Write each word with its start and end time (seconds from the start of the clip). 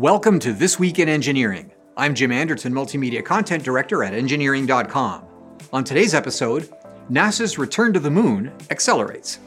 Welcome 0.00 0.38
to 0.38 0.54
This 0.54 0.78
Week 0.78 0.98
in 0.98 1.10
Engineering. 1.10 1.72
I'm 1.94 2.14
Jim 2.14 2.32
Anderton, 2.32 2.72
Multimedia 2.72 3.22
Content 3.22 3.62
Director 3.62 4.02
at 4.02 4.14
Engineering.com. 4.14 5.26
On 5.74 5.84
today's 5.84 6.14
episode, 6.14 6.70
NASA's 7.10 7.58
return 7.58 7.92
to 7.92 8.00
the 8.00 8.10
moon 8.10 8.50
accelerates. 8.70 9.40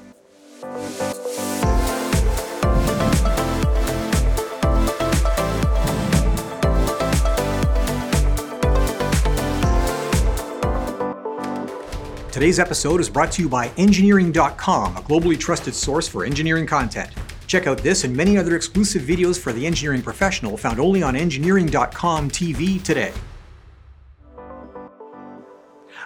Today's 12.31 12.59
episode 12.59 13.01
is 13.01 13.09
brought 13.09 13.31
to 13.31 13.41
you 13.41 13.49
by 13.49 13.71
Engineering.com, 13.77 14.97
a 14.97 15.01
globally 15.01 15.39
trusted 15.39 15.73
source 15.73 16.07
for 16.07 16.23
engineering 16.23 16.67
content. 16.67 17.09
Check 17.47 17.67
out 17.67 17.79
this 17.79 18.03
and 18.03 18.15
many 18.15 18.37
other 18.37 18.55
exclusive 18.55 19.03
videos 19.03 19.39
for 19.39 19.53
the 19.53 19.65
engineering 19.65 20.01
professional 20.01 20.57
found 20.57 20.79
only 20.79 21.03
on 21.03 21.15
Engineering.com 21.15 22.29
TV 22.29 22.81
today. 22.81 23.13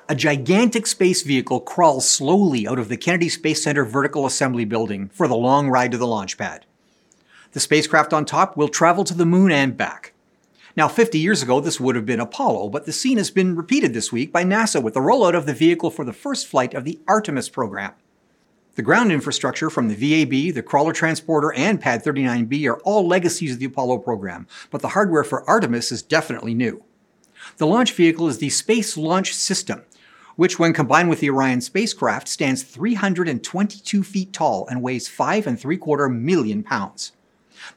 A 0.09 0.15
gigantic 0.15 0.87
space 0.87 1.21
vehicle 1.21 1.59
crawls 1.59 2.07
slowly 2.07 2.65
out 2.65 2.79
of 2.79 2.87
the 2.87 2.95
Kennedy 2.95 3.27
Space 3.27 3.63
Center 3.63 3.83
Vertical 3.83 4.25
Assembly 4.25 4.63
Building 4.63 5.09
for 5.09 5.27
the 5.27 5.35
long 5.35 5.69
ride 5.69 5.91
to 5.91 5.97
the 5.97 6.07
launch 6.07 6.37
pad. 6.37 6.65
The 7.51 7.59
spacecraft 7.59 8.13
on 8.13 8.23
top 8.23 8.55
will 8.55 8.69
travel 8.69 9.03
to 9.03 9.13
the 9.13 9.25
moon 9.25 9.51
and 9.51 9.75
back. 9.75 10.13
Now, 10.77 10.87
50 10.87 11.17
years 11.17 11.43
ago, 11.43 11.59
this 11.59 11.79
would 11.79 11.95
have 11.95 12.05
been 12.05 12.19
Apollo, 12.19 12.69
but 12.69 12.85
the 12.85 12.93
scene 12.93 13.17
has 13.17 13.31
been 13.31 13.55
repeated 13.55 13.93
this 13.93 14.11
week 14.11 14.31
by 14.31 14.43
NASA 14.43 14.81
with 14.81 14.93
the 14.93 14.99
rollout 14.99 15.35
of 15.35 15.45
the 15.45 15.53
vehicle 15.53 15.89
for 15.89 16.05
the 16.05 16.13
first 16.13 16.47
flight 16.47 16.73
of 16.73 16.85
the 16.85 16.99
Artemis 17.07 17.49
program. 17.49 17.93
The 18.77 18.83
ground 18.83 19.11
infrastructure 19.11 19.71
from 19.71 19.87
the 19.87 19.95
VAB, 19.95 20.53
the 20.53 20.61
Crawler 20.61 20.93
Transporter, 20.93 21.51
and 21.53 21.81
Pad 21.81 22.03
39B 22.03 22.69
are 22.69 22.77
all 22.81 23.07
legacies 23.07 23.53
of 23.53 23.59
the 23.59 23.65
Apollo 23.65 23.97
program, 23.97 24.45
but 24.69 24.83
the 24.83 24.89
hardware 24.89 25.23
for 25.23 25.43
Artemis 25.49 25.91
is 25.91 26.03
definitely 26.03 26.53
new. 26.53 26.83
The 27.57 27.65
launch 27.65 27.93
vehicle 27.93 28.27
is 28.27 28.37
the 28.37 28.51
Space 28.51 28.95
Launch 28.95 29.33
System, 29.33 29.81
which, 30.35 30.59
when 30.59 30.73
combined 30.73 31.09
with 31.09 31.21
the 31.21 31.29
Orion 31.31 31.59
spacecraft, 31.61 32.27
stands 32.27 32.61
322 32.61 34.03
feet 34.03 34.31
tall 34.31 34.67
and 34.67 34.83
weighs 34.83 35.07
5 35.07 35.47
and 35.47 35.59
3 35.59 35.75
quarter 35.77 36.07
million 36.07 36.61
pounds. 36.61 37.13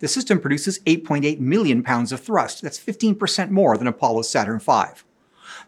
The 0.00 0.08
system 0.08 0.38
produces 0.38 0.80
8.8 0.80 1.40
million 1.40 1.82
pounds 1.82 2.12
of 2.12 2.20
thrust. 2.20 2.60
That's 2.60 2.78
15% 2.78 3.48
more 3.48 3.78
than 3.78 3.86
Apollo's 3.86 4.28
Saturn 4.28 4.58
V. 4.58 5.00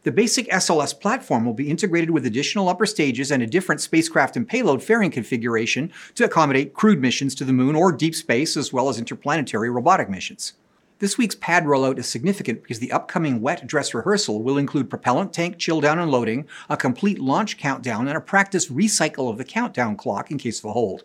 The 0.02 0.12
basic 0.12 0.48
SLS 0.48 0.98
platform 0.98 1.44
will 1.44 1.55
be 1.55 1.70
integrated 1.70 2.11
with 2.11 2.27
additional 2.27 2.69
upper 2.69 2.86
stages 2.86 3.30
and 3.30 3.42
a 3.42 3.47
different 3.47 3.80
spacecraft 3.80 4.36
and 4.36 4.48
payload 4.48 4.83
fairing 4.83 5.11
configuration 5.11 5.92
to 6.14 6.24
accommodate 6.24 6.74
crewed 6.74 7.00
missions 7.00 7.34
to 7.36 7.44
the 7.44 7.52
moon 7.52 7.74
or 7.74 7.92
deep 7.92 8.14
space, 8.14 8.56
as 8.56 8.72
well 8.72 8.89
as 8.89 8.98
interplanetary 8.98 9.70
robotic 9.70 10.08
missions. 10.08 10.55
This 11.02 11.19
week's 11.19 11.34
pad 11.34 11.64
rollout 11.64 11.98
is 11.98 12.08
significant 12.08 12.62
because 12.62 12.78
the 12.78 12.92
upcoming 12.92 13.41
wet 13.41 13.66
dress 13.66 13.92
rehearsal 13.92 14.41
will 14.41 14.56
include 14.56 14.89
propellant 14.89 15.33
tank 15.33 15.58
chill 15.58 15.80
down 15.80 15.98
and 15.98 16.11
loading, 16.11 16.46
a 16.69 16.77
complete 16.77 17.19
launch 17.19 17.58
countdown, 17.58 18.06
and 18.06 18.17
a 18.17 18.20
practice 18.20 18.69
recycle 18.69 19.28
of 19.28 19.36
the 19.36 19.44
countdown 19.44 19.96
clock 19.96 20.30
in 20.30 20.39
case 20.39 20.61
of 20.61 20.67
a 20.67 20.72
hold. 20.72 21.02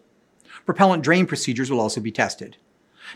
Propellant 0.68 1.04
drain 1.04 1.26
procedures 1.26 1.72
will 1.72 1.80
also 1.80 2.00
be 2.00 2.12
tested. 2.12 2.58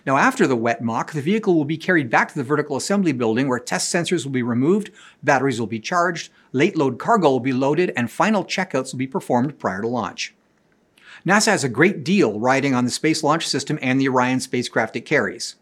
Now, 0.05 0.17
after 0.17 0.47
the 0.47 0.55
wet 0.55 0.81
mock, 0.81 1.11
the 1.11 1.21
vehicle 1.21 1.55
will 1.55 1.65
be 1.65 1.77
carried 1.77 2.09
back 2.09 2.29
to 2.29 2.35
the 2.35 2.43
vertical 2.43 2.77
assembly 2.77 3.11
building 3.11 3.47
where 3.47 3.59
test 3.59 3.93
sensors 3.93 4.23
will 4.23 4.31
be 4.31 4.43
removed, 4.43 4.91
batteries 5.21 5.59
will 5.59 5.67
be 5.67 5.79
charged, 5.79 6.31
late 6.53 6.75
load 6.75 6.97
cargo 6.99 7.29
will 7.29 7.39
be 7.39 7.53
loaded, 7.53 7.91
and 7.95 8.09
final 8.09 8.43
checkouts 8.43 8.91
will 8.91 8.99
be 8.99 9.07
performed 9.07 9.59
prior 9.59 9.81
to 9.81 9.87
launch. 9.87 10.33
NASA 11.25 11.47
has 11.47 11.63
a 11.63 11.69
great 11.69 12.03
deal 12.03 12.39
riding 12.39 12.73
on 12.73 12.85
the 12.85 12.91
Space 12.91 13.23
Launch 13.23 13.47
System 13.47 13.77
and 13.81 13.99
the 13.99 14.09
Orion 14.09 14.39
spacecraft 14.39 14.95
it 14.95 15.01
carries. 15.01 15.55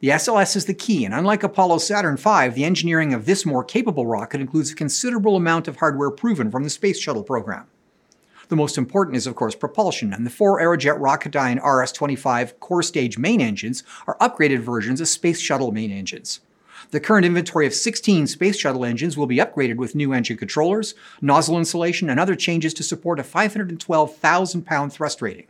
The 0.00 0.08
SLS 0.08 0.56
is 0.56 0.64
the 0.64 0.74
key, 0.74 1.04
and 1.04 1.12
unlike 1.12 1.42
Apollo 1.42 1.78
Saturn 1.78 2.16
V, 2.16 2.48
the 2.48 2.64
engineering 2.64 3.12
of 3.12 3.26
this 3.26 3.44
more 3.44 3.64
capable 3.64 4.06
rocket 4.06 4.40
includes 4.40 4.70
a 4.70 4.76
considerable 4.76 5.36
amount 5.36 5.68
of 5.68 5.76
hardware 5.76 6.10
proven 6.10 6.50
from 6.50 6.64
the 6.64 6.70
Space 6.70 6.98
Shuttle 6.98 7.22
program. 7.22 7.66
The 8.50 8.56
most 8.56 8.76
important 8.76 9.16
is, 9.16 9.28
of 9.28 9.36
course, 9.36 9.54
propulsion, 9.54 10.12
and 10.12 10.26
the 10.26 10.30
four 10.30 10.60
Aerojet 10.60 10.98
Rocketdyne 10.98 11.58
RS-25 11.58 12.58
core 12.58 12.82
stage 12.82 13.16
main 13.16 13.40
engines 13.40 13.84
are 14.08 14.18
upgraded 14.18 14.58
versions 14.58 15.00
of 15.00 15.06
Space 15.06 15.38
Shuttle 15.38 15.70
main 15.70 15.92
engines. 15.92 16.40
The 16.90 16.98
current 16.98 17.24
inventory 17.24 17.64
of 17.68 17.72
16 17.72 18.26
Space 18.26 18.58
Shuttle 18.58 18.84
engines 18.84 19.16
will 19.16 19.28
be 19.28 19.36
upgraded 19.36 19.76
with 19.76 19.94
new 19.94 20.12
engine 20.12 20.36
controllers, 20.36 20.96
nozzle 21.20 21.58
insulation, 21.58 22.10
and 22.10 22.18
other 22.18 22.34
changes 22.34 22.74
to 22.74 22.82
support 22.82 23.20
a 23.20 23.22
512,000 23.22 24.62
pound 24.66 24.92
thrust 24.92 25.22
rating. 25.22 25.46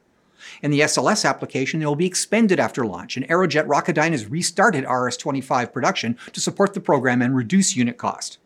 In 0.60 0.70
the 0.70 0.80
SLS 0.80 1.26
application, 1.26 1.80
they 1.80 1.86
will 1.86 1.96
be 1.96 2.04
expended 2.04 2.60
after 2.60 2.84
launch, 2.84 3.16
and 3.16 3.26
Aerojet 3.28 3.66
Rocketdyne 3.66 4.12
has 4.12 4.26
restarted 4.26 4.84
RS-25 4.84 5.72
production 5.72 6.18
to 6.34 6.40
support 6.40 6.74
the 6.74 6.80
program 6.80 7.22
and 7.22 7.34
reduce 7.34 7.74
unit 7.74 7.96
cost. 7.96 8.36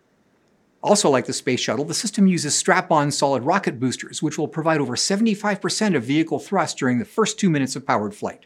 Also, 0.84 1.08
like 1.08 1.24
the 1.24 1.32
Space 1.32 1.60
Shuttle, 1.60 1.86
the 1.86 1.94
system 1.94 2.26
uses 2.26 2.54
strap 2.54 2.90
on 2.90 3.10
solid 3.10 3.42
rocket 3.42 3.80
boosters, 3.80 4.22
which 4.22 4.36
will 4.36 4.46
provide 4.46 4.82
over 4.82 4.96
75% 4.96 5.96
of 5.96 6.04
vehicle 6.04 6.38
thrust 6.38 6.76
during 6.76 6.98
the 6.98 7.06
first 7.06 7.38
two 7.38 7.48
minutes 7.48 7.74
of 7.74 7.86
powered 7.86 8.14
flight. 8.14 8.44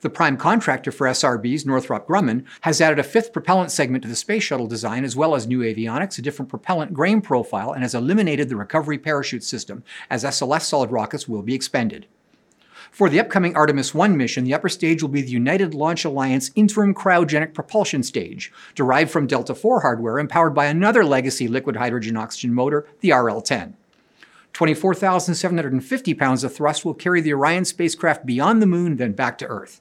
The 0.00 0.10
prime 0.10 0.36
contractor 0.36 0.90
for 0.90 1.06
SRBs, 1.06 1.64
Northrop 1.64 2.08
Grumman, 2.08 2.44
has 2.62 2.80
added 2.80 2.98
a 2.98 3.04
fifth 3.04 3.32
propellant 3.32 3.70
segment 3.70 4.02
to 4.02 4.08
the 4.08 4.16
Space 4.16 4.42
Shuttle 4.42 4.66
design, 4.66 5.04
as 5.04 5.14
well 5.14 5.36
as 5.36 5.46
new 5.46 5.60
avionics, 5.60 6.18
a 6.18 6.22
different 6.22 6.48
propellant 6.48 6.92
grain 6.92 7.20
profile, 7.20 7.70
and 7.70 7.84
has 7.84 7.94
eliminated 7.94 8.48
the 8.48 8.56
recovery 8.56 8.98
parachute 8.98 9.44
system, 9.44 9.84
as 10.10 10.24
SLS 10.24 10.62
solid 10.62 10.90
rockets 10.90 11.28
will 11.28 11.42
be 11.42 11.54
expended. 11.54 12.08
For 12.90 13.08
the 13.08 13.20
upcoming 13.20 13.54
Artemis 13.56 13.94
1 13.94 14.16
mission, 14.16 14.44
the 14.44 14.54
upper 14.54 14.68
stage 14.68 15.02
will 15.02 15.08
be 15.08 15.22
the 15.22 15.30
United 15.30 15.74
Launch 15.74 16.04
Alliance 16.04 16.50
Interim 16.54 16.94
Cryogenic 16.94 17.54
Propulsion 17.54 18.02
Stage, 18.02 18.52
derived 18.74 19.10
from 19.10 19.26
Delta 19.26 19.52
IV 19.52 19.82
hardware 19.82 20.18
and 20.18 20.28
powered 20.28 20.54
by 20.54 20.66
another 20.66 21.04
legacy 21.04 21.48
liquid 21.48 21.76
hydrogen 21.76 22.16
oxygen 22.16 22.54
motor, 22.54 22.86
the 23.00 23.12
RL 23.12 23.40
10. 23.40 23.76
24,750 24.52 26.14
pounds 26.14 26.44
of 26.44 26.54
thrust 26.54 26.84
will 26.84 26.94
carry 26.94 27.20
the 27.20 27.32
Orion 27.32 27.64
spacecraft 27.64 28.26
beyond 28.26 28.60
the 28.60 28.66
moon, 28.66 28.96
then 28.96 29.12
back 29.12 29.38
to 29.38 29.46
Earth. 29.46 29.80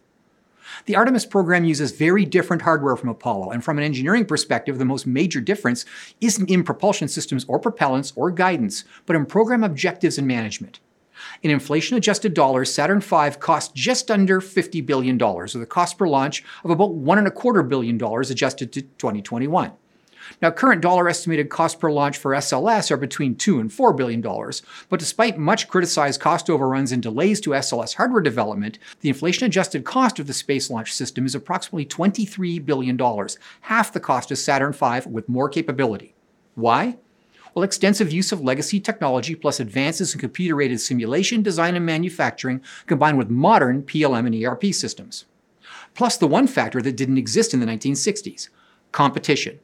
The 0.85 0.95
Artemis 0.95 1.25
program 1.25 1.65
uses 1.65 1.91
very 1.91 2.25
different 2.25 2.61
hardware 2.61 2.95
from 2.95 3.09
Apollo, 3.09 3.51
and 3.51 3.63
from 3.63 3.77
an 3.77 3.83
engineering 3.83 4.25
perspective, 4.25 4.77
the 4.77 4.85
most 4.85 5.07
major 5.07 5.41
difference 5.41 5.85
isn't 6.21 6.49
in 6.49 6.63
propulsion 6.63 7.07
systems 7.07 7.45
or 7.47 7.59
propellants 7.59 8.13
or 8.15 8.31
guidance, 8.31 8.83
but 9.05 9.15
in 9.15 9.25
program 9.25 9.63
objectives 9.63 10.17
and 10.17 10.27
management. 10.27 10.79
In 11.43 11.51
inflation 11.51 11.97
adjusted 11.97 12.33
dollars, 12.33 12.73
Saturn 12.73 13.01
V 13.01 13.31
cost 13.39 13.75
just 13.75 14.09
under 14.11 14.41
$50 14.41 14.85
billion, 14.85 15.17
with 15.17 15.55
a 15.61 15.65
cost 15.65 15.97
per 15.97 16.07
launch 16.07 16.43
of 16.63 16.71
about 16.71 16.91
$1.25 16.91 17.69
billion 17.69 18.01
adjusted 18.01 18.71
to 18.73 18.81
2021. 18.81 19.71
Now, 20.41 20.51
current 20.51 20.81
dollar 20.81 21.09
estimated 21.09 21.49
cost 21.49 21.79
per 21.79 21.91
launch 21.91 22.17
for 22.17 22.31
SLS 22.31 22.91
are 22.91 22.97
between 22.97 23.35
$2 23.35 23.59
and 23.59 23.69
$4 23.69 23.95
billion, 23.95 24.21
but 24.89 24.99
despite 24.99 25.37
much 25.37 25.67
criticized 25.67 26.21
cost 26.21 26.49
overruns 26.49 26.91
and 26.91 27.01
delays 27.01 27.41
to 27.41 27.51
SLS 27.51 27.95
hardware 27.95 28.21
development, 28.21 28.79
the 29.01 29.09
inflation 29.09 29.45
adjusted 29.45 29.85
cost 29.85 30.19
of 30.19 30.27
the 30.27 30.33
Space 30.33 30.69
Launch 30.69 30.93
System 30.93 31.25
is 31.25 31.35
approximately 31.35 31.85
$23 31.85 32.63
billion, 32.65 32.99
half 33.61 33.91
the 33.91 33.99
cost 33.99 34.31
of 34.31 34.37
Saturn 34.37 34.73
V 34.73 35.09
with 35.09 35.29
more 35.29 35.49
capability. 35.49 36.15
Why? 36.55 36.97
Well, 37.59 37.65
extensive 37.65 38.13
use 38.13 38.31
of 38.31 38.39
legacy 38.39 38.79
technology 38.79 39.35
plus 39.35 39.59
advances 39.59 40.13
in 40.13 40.21
computer 40.21 40.61
aided 40.61 40.79
simulation, 40.79 41.41
design, 41.41 41.75
and 41.75 41.85
manufacturing 41.85 42.61
combined 42.85 43.17
with 43.17 43.29
modern 43.29 43.83
PLM 43.83 44.25
and 44.25 44.45
ERP 44.45 44.73
systems. 44.73 45.25
Plus, 45.93 46.15
the 46.15 46.25
one 46.25 46.47
factor 46.47 46.81
that 46.81 46.95
didn't 46.95 47.17
exist 47.17 47.53
in 47.53 47.59
the 47.59 47.65
1960s 47.65 48.47
competition. 48.93 49.59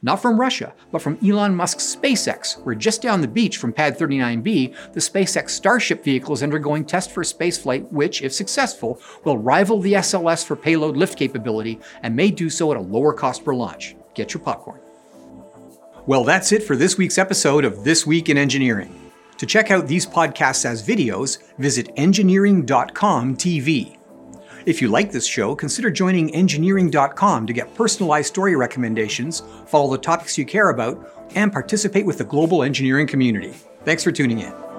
Not 0.00 0.22
from 0.22 0.38
Russia, 0.38 0.74
but 0.92 1.02
from 1.02 1.18
Elon 1.28 1.56
Musk's 1.56 1.96
SpaceX, 1.96 2.62
where 2.62 2.76
just 2.76 3.02
down 3.02 3.20
the 3.20 3.26
beach 3.26 3.56
from 3.56 3.72
Pad 3.72 3.98
39B, 3.98 4.92
the 4.92 5.00
SpaceX 5.00 5.50
Starship 5.50 6.04
vehicle 6.04 6.34
is 6.34 6.44
undergoing 6.44 6.84
test 6.84 7.10
for 7.10 7.24
spaceflight, 7.24 7.90
which, 7.90 8.22
if 8.22 8.32
successful, 8.32 9.02
will 9.24 9.38
rival 9.38 9.80
the 9.80 9.94
SLS 9.94 10.46
for 10.46 10.54
payload 10.54 10.96
lift 10.96 11.18
capability 11.18 11.80
and 12.04 12.14
may 12.14 12.30
do 12.30 12.48
so 12.48 12.70
at 12.70 12.76
a 12.76 12.80
lower 12.80 13.12
cost 13.12 13.44
per 13.44 13.52
launch. 13.56 13.96
Get 14.14 14.34
your 14.34 14.40
popcorn. 14.40 14.80
Well, 16.06 16.24
that's 16.24 16.52
it 16.52 16.62
for 16.62 16.76
this 16.76 16.96
week's 16.96 17.18
episode 17.18 17.64
of 17.64 17.84
This 17.84 18.06
Week 18.06 18.28
in 18.28 18.38
Engineering. 18.38 19.12
To 19.36 19.46
check 19.46 19.70
out 19.70 19.86
these 19.86 20.06
podcasts 20.06 20.64
as 20.64 20.86
videos, 20.86 21.38
visit 21.58 21.90
engineering.com 21.96 23.36
TV. 23.36 23.96
If 24.66 24.82
you 24.82 24.88
like 24.88 25.12
this 25.12 25.26
show, 25.26 25.54
consider 25.54 25.90
joining 25.90 26.34
engineering.com 26.34 27.46
to 27.46 27.52
get 27.52 27.74
personalized 27.74 28.28
story 28.28 28.56
recommendations, 28.56 29.42
follow 29.66 29.90
the 29.90 29.98
topics 29.98 30.36
you 30.36 30.44
care 30.44 30.70
about, 30.70 31.28
and 31.34 31.52
participate 31.52 32.06
with 32.06 32.18
the 32.18 32.24
global 32.24 32.62
engineering 32.62 33.06
community. 33.06 33.54
Thanks 33.84 34.04
for 34.04 34.12
tuning 34.12 34.40
in. 34.40 34.69